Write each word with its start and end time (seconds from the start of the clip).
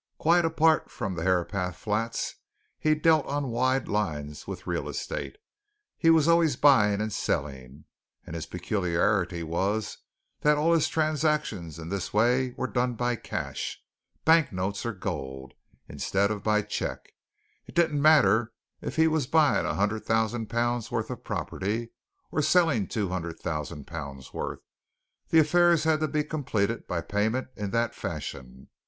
Quite 0.17 0.45
apart 0.45 0.89
from 0.89 1.13
the 1.13 1.21
Herapath 1.21 1.75
Flats, 1.75 2.33
he 2.79 2.95
dealt 2.95 3.27
on 3.27 3.51
wide 3.51 3.87
lines 3.87 4.47
with 4.47 4.65
real 4.65 4.89
estate; 4.89 5.37
he 5.95 6.09
was 6.09 6.27
always 6.27 6.55
buying 6.55 6.99
and 6.99 7.13
selling. 7.13 7.85
And 8.25 8.35
his 8.35 8.47
peculiarity 8.47 9.43
was 9.43 9.99
that 10.39 10.57
all 10.57 10.73
his 10.73 10.87
transactions 10.87 11.77
in 11.77 11.89
this 11.89 12.11
way 12.15 12.55
were 12.57 12.65
done 12.65 12.95
by 12.95 13.15
cash 13.15 13.79
bank 14.25 14.51
notes 14.51 14.87
or 14.87 14.93
gold 14.93 15.53
instead 15.87 16.31
of 16.31 16.41
by 16.41 16.63
cheque. 16.63 17.11
It 17.67 17.75
didn't 17.75 18.01
matter 18.01 18.53
if 18.81 18.95
he 18.95 19.07
was 19.07 19.27
buying 19.27 19.67
a 19.67 19.75
hundred 19.75 20.03
thousand 20.03 20.47
pounds' 20.49 20.89
worth 20.89 21.11
of 21.11 21.23
property, 21.23 21.91
or 22.31 22.41
selling 22.41 22.87
two 22.87 23.09
hundred 23.09 23.39
thousand 23.39 23.85
pounds' 23.85 24.33
worth 24.33 24.61
the 25.29 25.37
affairs 25.37 25.83
had 25.83 25.99
to 25.99 26.07
be 26.07 26.23
completed 26.23 26.87
by 26.87 27.01
payment 27.01 27.49
in 27.55 27.69
that 27.69 27.93
fashion. 27.93 28.69